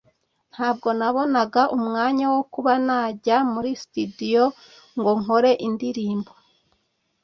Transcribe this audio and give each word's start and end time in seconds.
ntabwo 0.53 0.87
nabonaga 0.99 1.61
umwanya 1.77 2.25
wo 2.33 2.41
kuba 2.53 2.71
nanjya 2.87 3.37
muri 3.53 3.69
studio 3.83 4.43
ngo 4.97 5.11
nkore 5.21 5.51
indirimbo 5.67 6.31